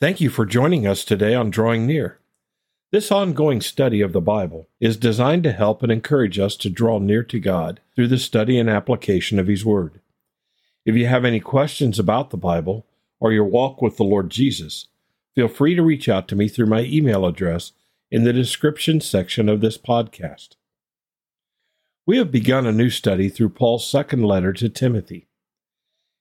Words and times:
Thank 0.00 0.18
you 0.18 0.30
for 0.30 0.46
joining 0.46 0.86
us 0.86 1.04
today 1.04 1.34
on 1.34 1.50
Drawing 1.50 1.86
Near. 1.86 2.20
This 2.90 3.12
ongoing 3.12 3.60
study 3.60 4.00
of 4.00 4.14
the 4.14 4.20
Bible 4.22 4.66
is 4.80 4.96
designed 4.96 5.42
to 5.42 5.52
help 5.52 5.82
and 5.82 5.92
encourage 5.92 6.38
us 6.38 6.56
to 6.56 6.70
draw 6.70 6.98
near 6.98 7.22
to 7.24 7.38
God 7.38 7.80
through 7.94 8.08
the 8.08 8.16
study 8.16 8.58
and 8.58 8.70
application 8.70 9.38
of 9.38 9.46
His 9.46 9.62
Word. 9.62 10.00
If 10.86 10.94
you 10.94 11.06
have 11.06 11.26
any 11.26 11.38
questions 11.38 11.98
about 11.98 12.30
the 12.30 12.38
Bible 12.38 12.86
or 13.20 13.30
your 13.30 13.44
walk 13.44 13.82
with 13.82 13.98
the 13.98 14.04
Lord 14.04 14.30
Jesus, 14.30 14.86
feel 15.34 15.48
free 15.48 15.74
to 15.74 15.82
reach 15.82 16.08
out 16.08 16.28
to 16.28 16.34
me 16.34 16.48
through 16.48 16.64
my 16.64 16.80
email 16.80 17.26
address 17.26 17.72
in 18.10 18.24
the 18.24 18.32
description 18.32 19.02
section 19.02 19.50
of 19.50 19.60
this 19.60 19.76
podcast. 19.76 20.56
We 22.06 22.16
have 22.16 22.32
begun 22.32 22.64
a 22.66 22.72
new 22.72 22.88
study 22.88 23.28
through 23.28 23.50
Paul's 23.50 23.86
second 23.86 24.24
letter 24.24 24.54
to 24.54 24.70
Timothy. 24.70 25.26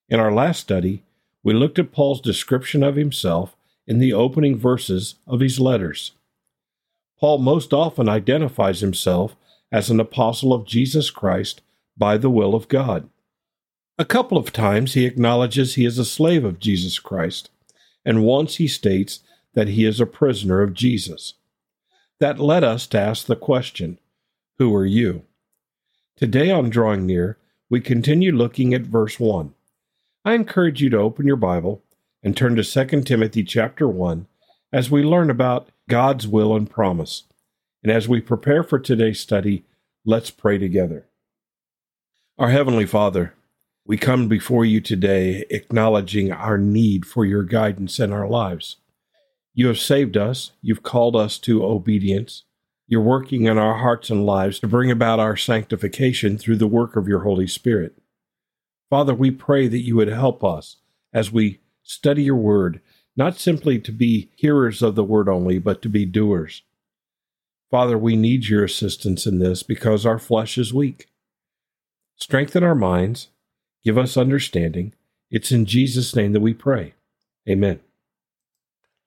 In 0.10 0.20
our 0.20 0.34
last 0.34 0.60
study, 0.60 1.04
we 1.44 1.54
looked 1.54 1.80
at 1.80 1.94
Paul's 1.94 2.20
description 2.20 2.84
of 2.84 2.98
himself 2.98 3.56
in 3.90 3.98
the 3.98 4.14
opening 4.14 4.56
verses 4.56 5.16
of 5.26 5.40
his 5.40 5.60
letters. 5.60 6.12
Paul 7.20 7.40
most 7.40 7.74
often 7.74 8.08
identifies 8.08 8.82
himself 8.82 9.36
as 9.72 9.90
an 9.90 10.00
apostle 10.00 10.54
of 10.54 10.68
Jesus 10.68 11.10
Christ 11.10 11.62
by 11.98 12.16
the 12.16 12.30
will 12.30 12.54
of 12.54 12.68
God. 12.68 13.10
A 13.98 14.06
couple 14.06 14.38
of 14.38 14.54
times 14.54 14.94
he 14.94 15.06
acknowledges 15.06 15.74
he 15.74 15.86
is 15.86 15.98
a 15.98 16.06
slave 16.06 16.46
of 16.46 16.60
Jesus 16.60 17.00
Christ, 17.00 17.50
and 18.06 18.24
once 18.24 18.56
he 18.58 18.68
states 18.68 19.22
that 19.56 19.70
he 19.70 19.86
is 19.86 20.00
a 20.00 20.06
prisoner 20.06 20.62
of 20.62 20.76
Jesus. 20.76 21.34
That 22.20 22.40
led 22.40 22.64
us 22.64 22.86
to 22.88 23.00
ask 23.00 23.26
the 23.26 23.36
question 23.36 24.00
Who 24.60 24.74
are 24.76 24.86
you? 24.86 25.24
Today 26.16 26.52
on 26.52 26.70
Drawing 26.70 27.08
Near, 27.08 27.38
we 27.70 27.82
continue 27.82 28.32
looking 28.32 28.74
at 28.74 28.82
verse 28.82 29.20
1. 29.20 29.54
I 30.24 30.34
encourage 30.34 30.82
you 30.82 30.92
to 30.92 30.98
open 30.98 31.26
your 31.26 31.36
Bible 31.36 31.82
and 32.24 32.36
turn 32.36 32.56
to 32.56 32.64
2 32.64 33.02
Timothy 33.04 33.44
chapter 33.44 33.88
1 33.88 34.28
as 34.72 34.92
we 34.92 35.04
learn 35.04 35.30
about 35.30 35.70
God's 35.88 36.28
will 36.28 36.56
and 36.56 36.70
promise. 36.70 37.24
And 37.82 37.92
as 37.92 38.08
we 38.08 38.22
prepare 38.22 38.64
for 38.64 38.78
today's 38.78 39.20
study, 39.20 39.66
let's 40.06 40.30
pray 40.30 40.58
together. 40.58 41.08
Our 42.38 42.50
Heavenly 42.50 42.86
Father, 42.86 43.34
we 43.86 43.98
come 43.98 44.28
before 44.28 44.66
you 44.66 44.82
today 44.82 45.46
acknowledging 45.50 46.32
our 46.32 46.58
need 46.58 47.06
for 47.06 47.26
your 47.26 47.44
guidance 47.44 48.00
in 48.00 48.12
our 48.12 48.28
lives. 48.28 48.78
You 49.54 49.68
have 49.68 49.80
saved 49.80 50.16
us, 50.16 50.52
you've 50.62 50.84
called 50.84 51.16
us 51.16 51.38
to 51.40 51.64
obedience. 51.64 52.44
You're 52.88 53.02
working 53.02 53.46
in 53.46 53.58
our 53.58 53.78
hearts 53.78 54.10
and 54.10 54.26
lives 54.26 54.60
to 54.60 54.68
bring 54.68 54.90
about 54.90 55.20
our 55.20 55.38
sanctification 55.38 56.38
through 56.38 56.58
the 56.58 56.68
work 56.68 56.96
of 56.96 57.08
your 57.08 57.20
Holy 57.20 57.46
Spirit. 57.46 57.98
Father, 58.90 59.14
we 59.14 59.32
pray 59.32 59.68
that 59.68 59.82
you 59.82 59.96
would 59.96 60.08
help 60.08 60.44
us 60.44 60.78
as 61.14 61.32
we 61.32 61.60
study 61.90 62.22
your 62.22 62.36
word, 62.36 62.80
not 63.18 63.36
simply 63.36 63.80
to 63.80 63.92
be 63.92 64.30
hearers 64.36 64.84
of 64.84 64.94
the 64.94 65.04
word 65.04 65.28
only, 65.28 65.58
but 65.58 65.82
to 65.82 65.90
be 65.90 66.06
doers. 66.06 66.62
Father, 67.72 67.98
we 67.98 68.16
need 68.16 68.46
your 68.46 68.64
assistance 68.64 69.26
in 69.26 69.40
this 69.40 69.64
because 69.64 70.06
our 70.06 70.20
flesh 70.20 70.60
is 70.60 70.72
weak. 70.72 71.08
Strengthen 72.16 72.64
our 72.64 72.76
minds, 72.76 73.30
give 73.84 73.98
us 73.98 74.18
understanding. 74.18 74.94
It's 75.32 75.52
in 75.52 75.66
Jesus' 75.66 76.16
name 76.16 76.34
that 76.34 76.42
we 76.42 76.54
pray. 76.54 76.94
Amen. 77.50 77.80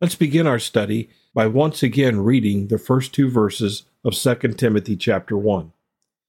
Let's 0.00 0.17
begin 0.17 0.48
our 0.48 0.58
study 0.58 1.08
by 1.33 1.46
once 1.46 1.84
again 1.84 2.24
reading 2.24 2.67
the 2.67 2.78
first 2.78 3.14
two 3.14 3.30
verses 3.30 3.84
of 4.05 4.14
2 4.14 4.55
Timothy 4.55 4.96
chapter 4.96 5.36
1. 5.36 5.72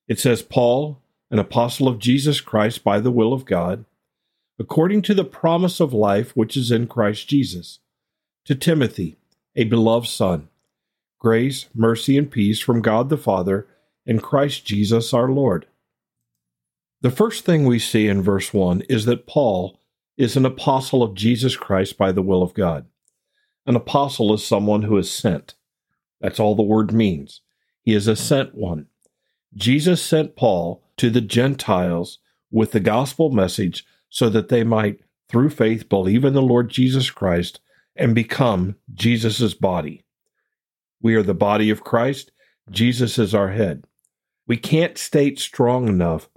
It 0.07 0.19
says, 0.19 0.43
Paul, 0.43 0.99
an 1.31 1.39
apostle 1.39 1.87
of 1.87 1.97
Jesus 1.97 2.41
Christ 2.41 2.83
by 2.83 2.99
the 2.99 3.11
will 3.11 3.33
of 3.33 3.45
God, 3.45 3.85
according 4.59 5.01
to 5.01 5.13
the 5.13 5.25
promise 5.25 5.79
of 5.79 5.93
life 5.93 6.31
which 6.35 6.55
is 6.55 6.71
in 6.71 6.87
Christ 6.87 7.27
Jesus. 7.27 7.79
To 8.45 8.55
Timothy, 8.55 9.17
a 9.55 9.63
beloved 9.63 10.07
son, 10.07 10.49
grace, 11.19 11.67
mercy, 11.73 12.17
and 12.17 12.29
peace 12.29 12.59
from 12.59 12.81
God 12.81 13.09
the 13.09 13.17
Father 13.17 13.67
and 14.05 14.21
Christ 14.21 14.65
Jesus 14.65 15.13
our 15.13 15.29
Lord. 15.29 15.65
The 17.01 17.11
first 17.11 17.45
thing 17.45 17.65
we 17.65 17.79
see 17.79 18.07
in 18.07 18.21
verse 18.21 18.53
1 18.53 18.81
is 18.89 19.05
that 19.05 19.27
Paul 19.27 19.79
is 20.17 20.37
an 20.37 20.45
apostle 20.45 21.01
of 21.01 21.15
Jesus 21.15 21.55
Christ 21.55 21.97
by 21.97 22.11
the 22.11 22.21
will 22.21 22.43
of 22.43 22.53
God. 22.53 22.85
An 23.65 23.75
apostle 23.75 24.33
is 24.33 24.45
someone 24.45 24.83
who 24.83 24.97
is 24.97 25.11
sent. 25.11 25.55
That's 26.21 26.39
all 26.39 26.55
the 26.55 26.63
word 26.63 26.93
means. 26.93 27.41
He 27.81 27.93
is 27.93 28.07
a 28.07 28.15
sent 28.15 28.55
one. 28.55 28.87
Jesus 29.55 30.01
sent 30.01 30.35
Paul 30.35 30.83
to 30.97 31.09
the 31.09 31.21
Gentiles 31.21 32.19
with 32.51 32.71
the 32.71 32.79
gospel 32.79 33.29
message 33.29 33.85
so 34.13 34.29
that 34.29 34.49
they 34.49 34.63
might, 34.63 34.99
through 35.27 35.49
faith, 35.49 35.89
believe 35.89 36.23
in 36.23 36.35
the 36.35 36.41
Lord 36.41 36.69
Jesus 36.69 37.09
Christ 37.09 37.59
and 37.95 38.13
become 38.13 38.75
Jesus' 38.93 39.55
body. 39.55 40.05
We 41.01 41.15
are 41.15 41.23
the 41.23 41.33
body 41.33 41.71
of 41.71 41.83
Christ. 41.83 42.31
Jesus 42.69 43.17
is 43.17 43.33
our 43.33 43.49
head. 43.49 43.85
We 44.45 44.55
can't 44.55 44.99
state 44.99 45.39
strong 45.39 45.87
enough 45.87 46.29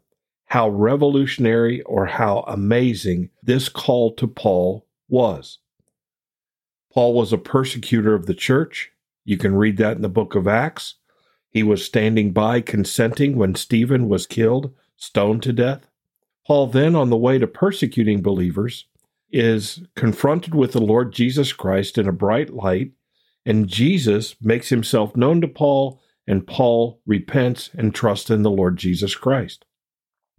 how 0.47 0.71
revolutionary 0.71 1.83
or 1.83 2.07
how 2.07 2.45
amazing 2.49 3.29
this 3.43 3.69
call 3.69 4.15
to 4.15 4.27
Paul 4.27 4.87
was. 5.11 5.59
Paul 6.95 7.13
was 7.13 7.31
a 7.31 7.39
persecutor 7.39 8.15
of 8.15 8.25
the 8.25 8.35
church. 8.35 8.91
You 9.27 9.37
can 9.37 9.55
read 9.55 9.77
that 9.77 9.97
in 9.97 10.03
the 10.03 10.09
book 10.09 10.35
of 10.35 10.49
Acts. 10.49 10.95
He 11.51 11.63
was 11.63 11.85
standing 11.85 12.33
by 12.33 12.63
consenting 12.63 13.37
when 13.37 13.55
Stephen 13.55 14.09
was 14.09 14.27
killed, 14.27 14.73
stoned 14.97 15.43
to 15.43 15.53
death. 15.53 15.87
Paul, 16.47 16.69
then, 16.69 16.95
on 16.95 17.11
the 17.11 17.17
way 17.17 17.39
to 17.39 17.47
persecuting 17.47 18.23
believers, 18.23 18.87
is 19.31 19.83
confronted 19.97 20.55
with 20.55 20.73
the 20.73 20.81
Lord 20.81 21.13
Jesus 21.13 21.53
Christ 21.53 21.99
in 21.99 22.09
a 22.09 22.13
bright 22.13 22.55
light, 22.55 22.93
and 23.45 23.69
Jesus 23.69 24.37
makes 24.41 24.69
himself 24.69 25.17
known 25.17 25.41
to 25.41 25.49
Paul, 25.49 26.01
and 26.27 26.47
Paul 26.47 27.01
repents 27.05 27.71
and 27.75 27.95
trusts 27.95 28.31
in 28.31 28.43
the 28.43 28.51
Lord 28.51 28.77
Jesus 28.77 29.15
Christ. 29.17 29.65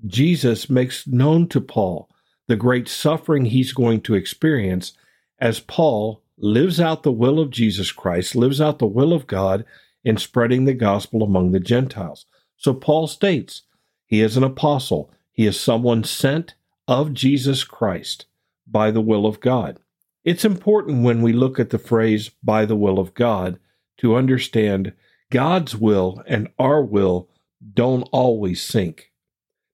Jesus 0.06 0.69
makes 0.69 1.07
known 1.07 1.47
to 1.50 1.59
Paul 1.59 2.09
the 2.47 2.56
great 2.56 2.88
suffering 2.88 3.45
he's 3.45 3.74
going 3.74 4.01
to 4.01 4.16
experience 4.16 4.94
as 5.39 5.59
Paul 5.59 6.24
lives 6.38 6.79
out 6.79 7.03
the 7.03 7.12
will 7.12 7.39
of 7.39 7.50
Jesus 7.50 7.91
Christ, 7.91 8.35
lives 8.35 8.62
out 8.62 8.79
the 8.79 8.85
will 8.85 9.12
of 9.12 9.28
God 9.28 9.66
in 10.03 10.18
spreading 10.18 10.66
the 10.66 10.74
gospel 10.74 11.24
among 11.24 11.51
the 11.51 11.59
Gentiles. 11.59 12.25
So 12.56 12.74
Paul 12.74 13.07
states 13.07 13.63
he 14.06 14.22
is 14.22 14.38
an 14.38 14.44
apostle. 14.44 15.12
He 15.38 15.46
is 15.46 15.59
someone 15.59 16.03
sent 16.03 16.56
of 16.88 17.14
Jesus 17.14 17.64
Christ 17.64 18.25
by 18.66 18.90
the 18.90 19.02
will 19.02 19.28
of 19.28 19.40
God. 19.40 19.80
It's 20.25 20.44
important 20.44 21.03
when 21.03 21.22
we 21.22 21.31
look 21.31 21.59
at 21.59 21.70
the 21.70 21.78
phrase 21.78 22.31
by 22.44 22.66
the 22.66 22.75
will 22.75 22.98
of 22.98 23.14
God 23.14 23.59
to 24.00 24.16
understand 24.16 24.94
God's 25.30 25.75
will 25.75 26.24
and 26.25 26.50
our 26.58 26.84
will 26.84 27.30
don't 27.74 28.09
always 28.12 28.64
sync. 28.64 29.12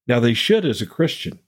Now, 0.05 0.19
they 0.19 0.33
should 0.33 0.65
as 0.65 0.81
a 0.81 0.85
Christian. 0.85 1.39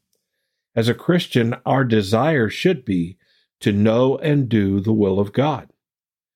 As 0.78 0.88
a 0.88 0.94
Christian, 0.94 1.58
our 1.66 1.84
desire 1.84 2.50
should 2.50 2.86
be 2.86 3.18
to 3.59 3.74
know 3.74 4.18
and 4.20 4.47
do 4.47 4.80
the 4.80 4.94
will 4.94 5.20
of 5.20 5.34
God. 5.34 5.72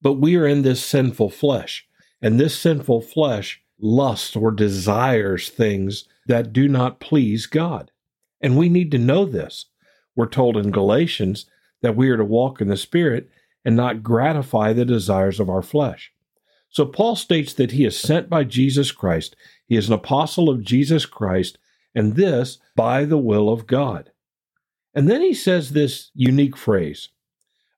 But 0.01 0.13
we 0.13 0.35
are 0.35 0.45
in 0.45 0.63
this 0.63 0.83
sinful 0.83 1.29
flesh, 1.29 1.87
and 2.21 2.37
this 2.37 2.59
sinful 2.59 3.01
flesh 3.01 3.61
lusts 3.79 4.35
or 4.35 4.51
desires 4.51 5.49
things 5.49 6.05
that 6.27 6.53
do 6.53 6.67
not 6.67 6.99
please 6.99 7.45
God. 7.45 7.91
And 8.41 8.57
we 8.57 8.69
need 8.69 8.91
to 8.91 8.97
know 8.97 9.25
this. 9.25 9.65
We're 10.15 10.27
told 10.27 10.57
in 10.57 10.71
Galatians 10.71 11.45
that 11.81 11.95
we 11.95 12.09
are 12.09 12.17
to 12.17 12.25
walk 12.25 12.61
in 12.61 12.67
the 12.67 12.77
Spirit 12.77 13.29
and 13.63 13.75
not 13.75 14.03
gratify 14.03 14.73
the 14.73 14.85
desires 14.85 15.39
of 15.39 15.49
our 15.49 15.61
flesh. 15.61 16.11
So 16.69 16.85
Paul 16.85 17.15
states 17.15 17.53
that 17.53 17.71
he 17.71 17.85
is 17.85 17.97
sent 17.97 18.29
by 18.29 18.43
Jesus 18.43 18.91
Christ. 18.91 19.35
He 19.65 19.75
is 19.75 19.87
an 19.87 19.93
apostle 19.93 20.49
of 20.49 20.63
Jesus 20.63 21.05
Christ, 21.05 21.57
and 21.95 22.15
this 22.15 22.59
by 22.75 23.05
the 23.05 23.17
will 23.17 23.49
of 23.49 23.67
God. 23.67 24.11
And 24.93 25.09
then 25.09 25.21
he 25.21 25.33
says 25.33 25.71
this 25.71 26.11
unique 26.13 26.57
phrase 26.57 27.09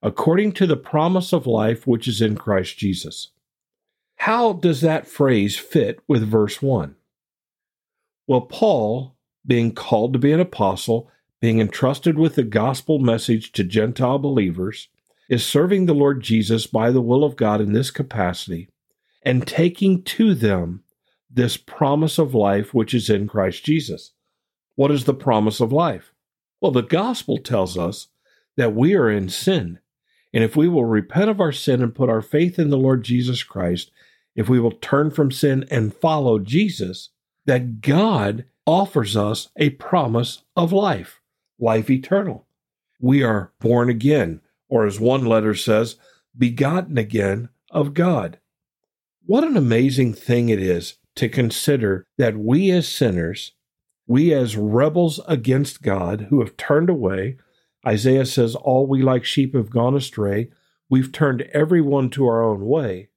according 0.03 0.51
to 0.51 0.65
the 0.65 0.77
promise 0.77 1.31
of 1.31 1.45
life 1.45 1.85
which 1.85 2.07
is 2.07 2.21
in 2.21 2.35
Christ 2.35 2.77
Jesus. 2.77 3.29
How 4.25 4.53
does 4.53 4.81
that 4.81 5.07
phrase 5.07 5.57
fit 5.57 5.99
with 6.07 6.29
verse 6.29 6.61
1? 6.61 6.95
Well, 8.27 8.41
Paul, 8.41 9.15
being 9.47 9.73
called 9.73 10.13
to 10.13 10.19
be 10.19 10.31
an 10.31 10.39
apostle, 10.39 11.09
being 11.39 11.59
entrusted 11.59 12.19
with 12.19 12.35
the 12.35 12.43
gospel 12.43 12.99
message 12.99 13.51
to 13.53 13.63
Gentile 13.63 14.19
believers, 14.19 14.89
is 15.27 15.43
serving 15.43 15.87
the 15.87 15.95
Lord 15.95 16.21
Jesus 16.21 16.67
by 16.67 16.91
the 16.91 17.01
will 17.01 17.23
of 17.23 17.35
God 17.35 17.61
in 17.61 17.73
this 17.73 17.89
capacity 17.89 18.69
and 19.23 19.47
taking 19.47 20.03
to 20.03 20.35
them 20.35 20.83
this 21.27 21.57
promise 21.57 22.19
of 22.19 22.35
life 22.35 22.75
which 22.75 22.93
is 22.93 23.09
in 23.09 23.27
Christ 23.27 23.65
Jesus. 23.65 24.11
What 24.75 24.91
is 24.91 25.05
the 25.05 25.15
promise 25.15 25.59
of 25.59 25.73
life? 25.73 26.13
Well, 26.61 26.71
the 26.71 26.83
gospel 26.83 27.39
tells 27.39 27.75
us 27.75 28.09
that 28.55 28.75
we 28.75 28.93
are 28.93 29.09
in 29.09 29.29
sin. 29.29 29.79
And 30.31 30.43
if 30.43 30.55
we 30.55 30.67
will 30.67 30.85
repent 30.85 31.31
of 31.31 31.41
our 31.41 31.51
sin 31.51 31.81
and 31.81 31.95
put 31.95 32.07
our 32.07 32.21
faith 32.21 32.59
in 32.59 32.69
the 32.69 32.77
Lord 32.77 33.03
Jesus 33.03 33.41
Christ, 33.41 33.89
if 34.35 34.49
we 34.49 34.59
will 34.59 34.71
turn 34.71 35.11
from 35.11 35.31
sin 35.31 35.65
and 35.69 35.93
follow 35.93 36.39
Jesus, 36.39 37.09
that 37.45 37.81
God 37.81 38.45
offers 38.65 39.17
us 39.17 39.49
a 39.55 39.71
promise 39.71 40.43
of 40.55 40.71
life, 40.71 41.21
life 41.59 41.89
eternal. 41.89 42.47
We 42.99 43.23
are 43.23 43.51
born 43.59 43.89
again, 43.89 44.41
or 44.69 44.85
as 44.85 44.99
one 44.99 45.25
letter 45.25 45.55
says, 45.55 45.95
begotten 46.37 46.97
again 46.97 47.49
of 47.71 47.93
God. 47.93 48.39
What 49.25 49.43
an 49.43 49.57
amazing 49.57 50.13
thing 50.13 50.49
it 50.49 50.61
is 50.61 50.97
to 51.15 51.29
consider 51.29 52.05
that 52.17 52.37
we 52.37 52.71
as 52.71 52.87
sinners, 52.87 53.53
we 54.07 54.33
as 54.33 54.57
rebels 54.57 55.19
against 55.27 55.81
God 55.81 56.27
who 56.29 56.39
have 56.39 56.57
turned 56.57 56.89
away, 56.89 57.37
Isaiah 57.85 58.25
says, 58.25 58.55
All 58.55 58.87
we 58.87 59.01
like 59.01 59.25
sheep 59.25 59.55
have 59.55 59.69
gone 59.69 59.95
astray. 59.95 60.49
We've 60.89 61.11
turned 61.11 61.43
everyone 61.53 62.09
to 62.11 62.25
our 62.27 62.43
own 62.43 62.65
way. 62.65 63.09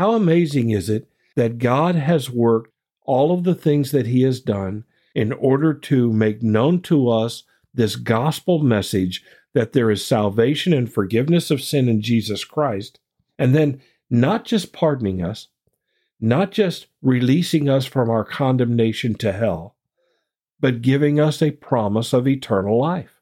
How 0.00 0.14
amazing 0.14 0.70
is 0.70 0.88
it 0.88 1.10
that 1.36 1.58
God 1.58 1.94
has 1.94 2.30
worked 2.30 2.72
all 3.02 3.34
of 3.34 3.44
the 3.44 3.54
things 3.54 3.90
that 3.90 4.06
He 4.06 4.22
has 4.22 4.40
done 4.40 4.84
in 5.14 5.30
order 5.30 5.74
to 5.74 6.10
make 6.10 6.42
known 6.42 6.80
to 6.84 7.10
us 7.10 7.42
this 7.74 7.96
gospel 7.96 8.60
message 8.60 9.22
that 9.52 9.74
there 9.74 9.90
is 9.90 10.02
salvation 10.02 10.72
and 10.72 10.90
forgiveness 10.90 11.50
of 11.50 11.60
sin 11.60 11.86
in 11.86 12.00
Jesus 12.00 12.46
Christ, 12.46 12.98
and 13.38 13.54
then 13.54 13.82
not 14.08 14.46
just 14.46 14.72
pardoning 14.72 15.22
us, 15.22 15.48
not 16.18 16.50
just 16.50 16.86
releasing 17.02 17.68
us 17.68 17.84
from 17.84 18.08
our 18.08 18.24
condemnation 18.24 19.14
to 19.16 19.32
hell, 19.32 19.76
but 20.60 20.80
giving 20.80 21.20
us 21.20 21.42
a 21.42 21.50
promise 21.50 22.14
of 22.14 22.26
eternal 22.26 22.78
life. 22.78 23.20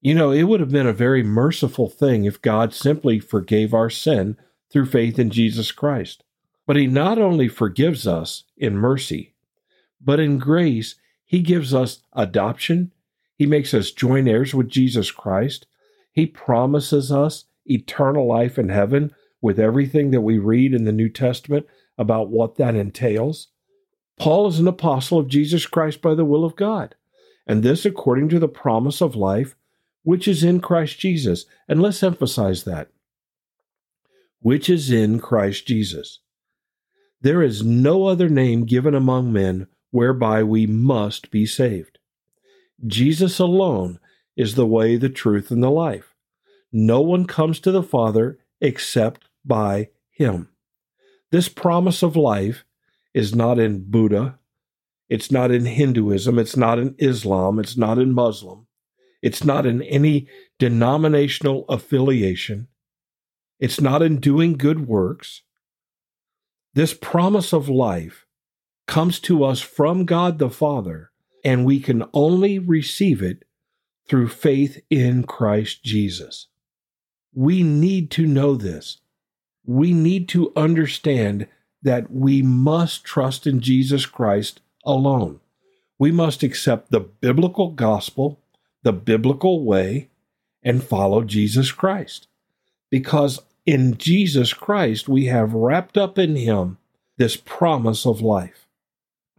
You 0.00 0.14
know, 0.14 0.30
it 0.30 0.44
would 0.44 0.60
have 0.60 0.72
been 0.72 0.86
a 0.86 0.94
very 0.94 1.22
merciful 1.22 1.90
thing 1.90 2.24
if 2.24 2.40
God 2.40 2.72
simply 2.72 3.20
forgave 3.20 3.74
our 3.74 3.90
sin 3.90 4.38
through 4.70 4.86
faith 4.86 5.18
in 5.18 5.30
Jesus 5.30 5.72
Christ. 5.72 6.22
But 6.66 6.76
He 6.76 6.86
not 6.86 7.18
only 7.18 7.48
forgives 7.48 8.06
us 8.06 8.44
in 8.56 8.76
mercy, 8.76 9.34
but 10.00 10.20
in 10.20 10.38
grace, 10.38 10.96
He 11.24 11.40
gives 11.40 11.72
us 11.74 12.00
adoption. 12.12 12.92
He 13.36 13.46
makes 13.46 13.74
us 13.74 13.90
joint 13.90 14.28
heirs 14.28 14.54
with 14.54 14.68
Jesus 14.68 15.10
Christ. 15.10 15.66
He 16.12 16.26
promises 16.26 17.12
us 17.12 17.44
eternal 17.66 18.26
life 18.26 18.58
in 18.58 18.68
heaven 18.68 19.12
with 19.40 19.60
everything 19.60 20.10
that 20.10 20.22
we 20.22 20.38
read 20.38 20.72
in 20.72 20.84
the 20.84 20.92
New 20.92 21.08
Testament 21.08 21.66
about 21.98 22.30
what 22.30 22.56
that 22.56 22.74
entails. 22.74 23.48
Paul 24.18 24.48
is 24.48 24.58
an 24.58 24.66
apostle 24.66 25.18
of 25.18 25.28
Jesus 25.28 25.66
Christ 25.66 26.00
by 26.00 26.14
the 26.14 26.24
will 26.24 26.44
of 26.44 26.56
God, 26.56 26.94
and 27.46 27.62
this 27.62 27.84
according 27.84 28.30
to 28.30 28.38
the 28.38 28.48
promise 28.48 29.00
of 29.00 29.14
life 29.14 29.54
which 30.02 30.28
is 30.28 30.44
in 30.44 30.60
Christ 30.60 30.98
Jesus. 30.98 31.46
And 31.68 31.82
let's 31.82 32.02
emphasize 32.02 32.62
that 32.64 32.88
which 34.46 34.70
is 34.70 34.92
in 34.92 35.18
Christ 35.18 35.66
Jesus. 35.66 36.20
There 37.20 37.42
is 37.42 37.64
no 37.64 38.06
other 38.06 38.28
name 38.28 38.64
given 38.64 38.94
among 38.94 39.32
men 39.32 39.66
whereby 39.90 40.44
we 40.44 40.68
must 40.68 41.32
be 41.32 41.44
saved. 41.44 41.98
Jesus 42.86 43.40
alone 43.40 43.98
is 44.36 44.54
the 44.54 44.64
way, 44.64 44.94
the 44.94 45.08
truth, 45.08 45.50
and 45.50 45.64
the 45.64 45.68
life. 45.68 46.14
No 46.70 47.00
one 47.00 47.26
comes 47.26 47.58
to 47.58 47.72
the 47.72 47.82
Father 47.82 48.38
except 48.60 49.24
by 49.44 49.88
him. 50.10 50.48
This 51.32 51.48
promise 51.48 52.04
of 52.04 52.14
life 52.14 52.64
is 53.12 53.34
not 53.34 53.58
in 53.58 53.90
Buddha, 53.90 54.38
it's 55.08 55.32
not 55.32 55.50
in 55.50 55.64
Hinduism, 55.64 56.38
it's 56.38 56.56
not 56.56 56.78
in 56.78 56.94
Islam, 56.98 57.58
it's 57.58 57.76
not 57.76 57.98
in 57.98 58.12
Muslim, 58.12 58.68
it's 59.22 59.42
not 59.42 59.66
in 59.66 59.82
any 59.82 60.28
denominational 60.60 61.64
affiliation, 61.68 62.68
it's 63.58 63.80
not 63.80 64.02
in 64.02 64.18
doing 64.18 64.54
good 64.54 64.86
works. 64.86 65.42
This 66.74 66.94
promise 66.94 67.52
of 67.52 67.68
life 67.68 68.26
comes 68.86 69.18
to 69.20 69.44
us 69.44 69.60
from 69.60 70.04
God 70.04 70.38
the 70.38 70.50
Father, 70.50 71.10
and 71.44 71.64
we 71.64 71.80
can 71.80 72.04
only 72.12 72.58
receive 72.58 73.22
it 73.22 73.44
through 74.08 74.28
faith 74.28 74.80
in 74.90 75.24
Christ 75.24 75.82
Jesus. 75.82 76.48
We 77.34 77.62
need 77.62 78.10
to 78.12 78.26
know 78.26 78.54
this 78.54 78.98
we 79.66 79.92
need 79.92 80.28
to 80.28 80.52
understand 80.54 81.48
that 81.82 82.10
we 82.10 82.40
must 82.40 83.04
trust 83.04 83.46
in 83.46 83.60
Jesus 83.60 84.06
Christ 84.06 84.60
alone. 84.84 85.40
We 85.98 86.12
must 86.12 86.42
accept 86.42 86.90
the 86.90 87.00
biblical 87.00 87.70
gospel, 87.70 88.40
the 88.82 88.92
biblical 88.92 89.64
way, 89.64 90.08
and 90.62 90.82
follow 90.82 91.24
Jesus 91.24 91.72
Christ. 91.72 92.28
Because 92.90 93.40
in 93.64 93.96
Jesus 93.98 94.52
Christ, 94.52 95.08
we 95.08 95.26
have 95.26 95.52
wrapped 95.52 95.98
up 95.98 96.18
in 96.18 96.36
Him 96.36 96.78
this 97.16 97.36
promise 97.36 98.06
of 98.06 98.20
life. 98.20 98.66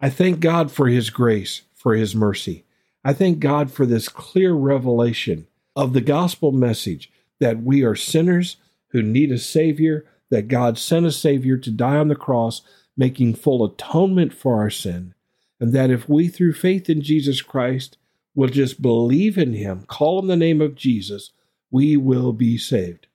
I 0.01 0.09
thank 0.09 0.39
God 0.39 0.71
for 0.71 0.87
His 0.87 1.09
grace, 1.09 1.61
for 1.73 1.95
His 1.95 2.15
mercy. 2.15 2.65
I 3.03 3.13
thank 3.13 3.39
God 3.39 3.71
for 3.71 3.85
this 3.85 4.09
clear 4.09 4.53
revelation 4.53 5.47
of 5.75 5.93
the 5.93 6.01
gospel 6.01 6.51
message 6.51 7.11
that 7.39 7.63
we 7.63 7.83
are 7.83 7.95
sinners 7.95 8.57
who 8.89 9.01
need 9.01 9.31
a 9.31 9.37
Savior 9.37 10.05
that 10.29 10.47
God 10.47 10.77
sent 10.77 11.05
a 11.05 11.11
Savior 11.11 11.57
to 11.57 11.71
die 11.71 11.95
on 11.95 12.09
the 12.09 12.15
cross, 12.15 12.61
making 12.97 13.35
full 13.35 13.63
atonement 13.63 14.33
for 14.33 14.57
our 14.57 14.69
sin, 14.69 15.13
and 15.59 15.73
that 15.73 15.89
if 15.89 16.09
we, 16.09 16.27
through 16.27 16.53
faith 16.53 16.89
in 16.89 17.01
Jesus 17.01 17.41
Christ, 17.41 17.97
will 18.35 18.49
just 18.49 18.81
believe 18.81 19.37
in 19.37 19.53
Him, 19.53 19.83
call 19.87 20.19
on 20.19 20.27
the 20.27 20.35
name 20.35 20.61
of 20.61 20.75
Jesus, 20.75 21.31
we 21.71 21.97
will 21.97 22.33
be 22.33 22.57
saved. 22.57 23.06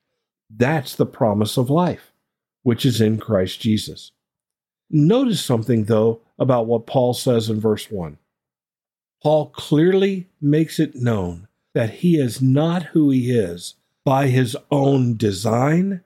That's 0.54 0.94
the 0.94 1.06
promise 1.06 1.56
of 1.56 1.70
life, 1.70 2.12
which 2.62 2.84
is 2.84 3.00
in 3.00 3.18
Christ 3.18 3.60
Jesus. 3.60 4.12
Notice 4.90 5.42
something, 5.42 5.84
though, 5.84 6.20
about 6.38 6.66
what 6.66 6.86
Paul 6.86 7.14
says 7.14 7.48
in 7.48 7.60
verse 7.60 7.90
1. 7.90 8.18
Paul 9.22 9.50
clearly 9.50 10.28
makes 10.40 10.78
it 10.78 10.96
known 10.96 11.48
that 11.74 11.90
he 11.90 12.16
is 12.16 12.42
not 12.42 12.82
who 12.84 13.10
he 13.10 13.30
is 13.30 13.76
by 14.04 14.28
his 14.28 14.56
own 14.70 15.16
design 15.16 16.02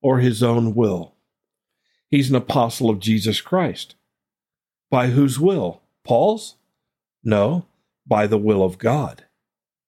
or 0.00 0.18
his 0.18 0.42
own 0.42 0.74
will. 0.74 1.14
He's 2.08 2.30
an 2.30 2.36
apostle 2.36 2.90
of 2.90 3.00
Jesus 3.00 3.40
Christ. 3.40 3.94
By 4.90 5.08
whose 5.08 5.40
will? 5.40 5.82
Paul's? 6.04 6.56
No, 7.24 7.66
by 8.06 8.26
the 8.26 8.38
will 8.38 8.62
of 8.62 8.78
God. 8.78 9.24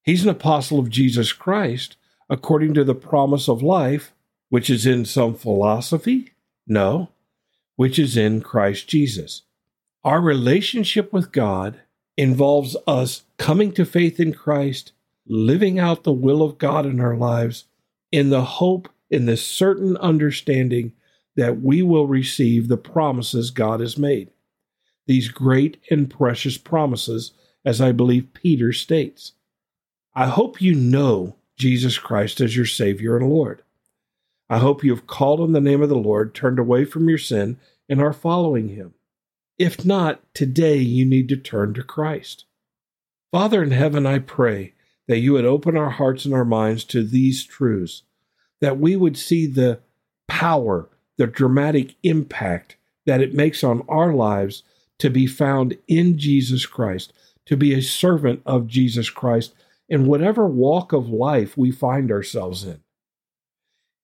He's 0.02 0.24
an 0.24 0.30
apostle 0.30 0.78
of 0.78 0.90
Jesus 0.90 1.32
Christ 1.32 1.96
according 2.30 2.72
to 2.74 2.84
the 2.84 2.94
promise 2.94 3.48
of 3.48 3.62
life, 3.62 4.12
which 4.48 4.70
is 4.70 4.86
in 4.86 5.04
some 5.04 5.34
philosophy? 5.34 6.32
No, 6.66 7.10
which 7.76 7.98
is 7.98 8.16
in 8.16 8.40
Christ 8.40 8.88
Jesus. 8.88 9.42
Our 10.04 10.20
relationship 10.20 11.12
with 11.12 11.32
God 11.32 11.80
involves 12.16 12.76
us 12.86 13.24
coming 13.36 13.72
to 13.72 13.84
faith 13.84 14.18
in 14.18 14.32
Christ, 14.32 14.92
living 15.26 15.78
out 15.78 16.04
the 16.04 16.12
will 16.12 16.42
of 16.42 16.56
God 16.56 16.86
in 16.86 17.00
our 17.00 17.16
lives 17.16 17.64
in 18.12 18.30
the 18.30 18.44
hope 18.44 18.88
in 19.10 19.26
this 19.26 19.44
certain 19.44 19.96
understanding 19.98 20.92
that 21.36 21.60
we 21.60 21.82
will 21.82 22.06
receive 22.06 22.68
the 22.68 22.76
promises 22.76 23.50
God 23.50 23.80
has 23.80 23.96
made. 23.96 24.30
These 25.06 25.28
great 25.28 25.78
and 25.90 26.10
precious 26.10 26.56
promises, 26.56 27.32
as 27.64 27.80
I 27.80 27.92
believe 27.92 28.34
Peter 28.34 28.72
states. 28.72 29.32
I 30.14 30.26
hope 30.26 30.60
you 30.60 30.74
know 30.74 31.36
Jesus 31.60 31.98
Christ 31.98 32.40
as 32.40 32.56
your 32.56 32.66
Savior 32.66 33.16
and 33.16 33.28
Lord. 33.28 33.62
I 34.48 34.58
hope 34.58 34.82
you 34.82 34.92
have 34.94 35.06
called 35.06 35.40
on 35.40 35.52
the 35.52 35.60
name 35.60 35.82
of 35.82 35.90
the 35.90 35.94
Lord, 35.94 36.34
turned 36.34 36.58
away 36.58 36.84
from 36.84 37.08
your 37.08 37.18
sin, 37.18 37.58
and 37.88 38.00
are 38.00 38.12
following 38.12 38.70
Him. 38.70 38.94
If 39.58 39.84
not, 39.84 40.22
today 40.34 40.78
you 40.78 41.04
need 41.04 41.28
to 41.28 41.36
turn 41.36 41.74
to 41.74 41.82
Christ. 41.82 42.46
Father 43.30 43.62
in 43.62 43.72
heaven, 43.72 44.06
I 44.06 44.18
pray 44.18 44.72
that 45.06 45.18
you 45.18 45.34
would 45.34 45.44
open 45.44 45.76
our 45.76 45.90
hearts 45.90 46.24
and 46.24 46.32
our 46.32 46.44
minds 46.44 46.82
to 46.84 47.04
these 47.04 47.44
truths 47.44 48.02
that 48.60 48.78
we 48.78 48.96
would 48.96 49.16
see 49.16 49.46
the 49.46 49.80
power, 50.28 50.88
the 51.16 51.26
dramatic 51.26 51.94
impact 52.02 52.76
that 53.06 53.20
it 53.20 53.34
makes 53.34 53.62
on 53.62 53.84
our 53.88 54.12
lives 54.14 54.62
to 54.98 55.10
be 55.10 55.26
found 55.26 55.76
in 55.88 56.18
Jesus 56.18 56.66
Christ, 56.66 57.12
to 57.46 57.56
be 57.56 57.74
a 57.74 57.82
servant 57.82 58.42
of 58.46 58.66
Jesus 58.66 59.10
Christ 59.10 59.52
in 59.90 60.06
whatever 60.06 60.46
walk 60.46 60.92
of 60.92 61.08
life 61.08 61.56
we 61.56 61.72
find 61.72 62.10
ourselves 62.10 62.64
in. 62.64 62.80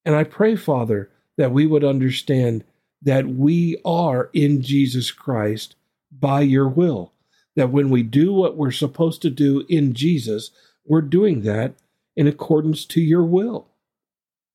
And 0.05 0.15
I 0.15 0.25
pray, 0.25 0.57
Father, 0.57 1.11
that 1.39 1.53
we 1.53 1.65
would 1.65 1.85
understand 1.85 2.65
that 3.01 3.29
we 3.29 3.81
are 3.85 4.29
in 4.33 4.63
Jesus 4.63 5.13
Christ 5.13 5.77
by 6.11 6.41
your 6.41 6.69
will. 6.69 7.13
That 7.55 7.71
when 7.71 7.89
we 7.89 8.03
do 8.03 8.33
what 8.33 8.57
we're 8.57 8.73
supposed 8.73 9.23
to 9.23 9.31
do 9.31 9.65
in 9.69 9.95
Jesus, 9.95 10.51
we're 10.85 11.03
doing 11.03 11.43
that 11.43 11.75
in 12.17 12.27
accordance 12.27 12.85
to 12.87 13.01
your 13.01 13.25
will. 13.25 13.69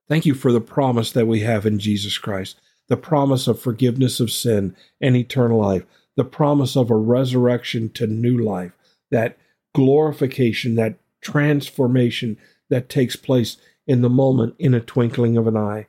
Thank 0.08 0.26
you 0.26 0.34
for 0.34 0.52
the 0.52 0.62
promise 0.62 1.12
that 1.14 1.28
we 1.28 1.40
have 1.42 1.66
in 1.66 1.80
Jesus 1.80 2.18
Christ, 2.18 2.60
the 2.90 2.98
promise 2.98 3.48
of 3.48 3.60
forgiveness 3.60 4.20
of 4.20 4.32
sin 4.32 4.76
and 5.00 5.16
eternal 5.16 5.60
life, 5.60 5.86
the 6.18 6.26
promise 6.26 6.76
of 6.76 6.92
a 6.92 6.96
resurrection 6.96 7.90
to 7.94 8.08
new 8.08 8.38
life, 8.38 8.74
that 9.12 9.38
glorification, 9.74 10.76
that 10.76 10.96
transformation 11.22 12.38
that 12.70 12.90
takes 12.90 13.16
place 13.16 13.58
in 13.88 14.02
the 14.02 14.10
moment 14.10 14.56
in 14.60 14.74
a 14.74 14.80
twinkling 14.80 15.38
of 15.38 15.48
an 15.48 15.58
eye. 15.58 15.88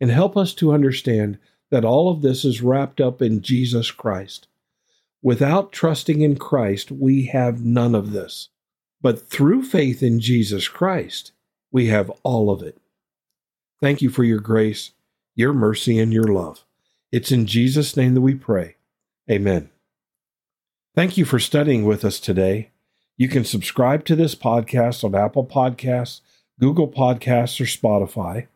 And 0.00 0.10
help 0.10 0.36
us 0.36 0.54
to 0.54 0.72
understand 0.72 1.38
that 1.70 1.84
all 1.84 2.10
of 2.10 2.22
this 2.22 2.44
is 2.44 2.62
wrapped 2.62 3.00
up 3.00 3.20
in 3.20 3.42
Jesus 3.42 3.90
Christ. 3.90 4.48
Without 5.22 5.72
trusting 5.72 6.22
in 6.22 6.36
Christ, 6.36 6.90
we 6.90 7.26
have 7.26 7.64
none 7.64 7.94
of 7.94 8.12
this. 8.12 8.48
But 9.02 9.28
through 9.28 9.62
faith 9.62 10.02
in 10.02 10.20
Jesus 10.20 10.68
Christ, 10.68 11.32
we 11.70 11.86
have 11.86 12.10
all 12.22 12.50
of 12.50 12.62
it. 12.62 12.78
Thank 13.80 14.02
you 14.02 14.10
for 14.10 14.24
your 14.24 14.40
grace, 14.40 14.92
your 15.34 15.52
mercy, 15.52 15.98
and 15.98 16.12
your 16.12 16.24
love. 16.24 16.64
It's 17.12 17.32
in 17.32 17.46
Jesus' 17.46 17.96
name 17.96 18.14
that 18.14 18.20
we 18.20 18.34
pray. 18.34 18.76
Amen. 19.30 19.70
Thank 20.94 21.16
you 21.16 21.24
for 21.24 21.38
studying 21.38 21.84
with 21.84 22.04
us 22.04 22.20
today. 22.20 22.70
You 23.20 23.28
can 23.28 23.44
subscribe 23.44 24.06
to 24.06 24.16
this 24.16 24.34
podcast 24.34 25.04
on 25.04 25.14
Apple 25.14 25.44
Podcasts, 25.44 26.22
Google 26.58 26.88
Podcasts, 26.88 27.60
or 27.60 27.64
Spotify. 27.64 28.46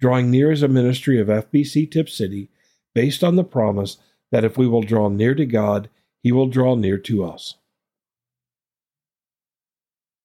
Drawing 0.00 0.30
Near 0.30 0.50
is 0.50 0.62
a 0.62 0.66
ministry 0.66 1.20
of 1.20 1.26
FBC 1.26 1.90
Tipp 1.90 2.08
City 2.08 2.48
based 2.94 3.22
on 3.22 3.36
the 3.36 3.44
promise 3.44 3.98
that 4.32 4.46
if 4.46 4.56
we 4.56 4.66
will 4.66 4.80
draw 4.80 5.10
near 5.10 5.34
to 5.34 5.44
God, 5.44 5.90
He 6.22 6.32
will 6.32 6.46
draw 6.46 6.74
near 6.74 6.96
to 6.96 7.22
us. 7.22 7.56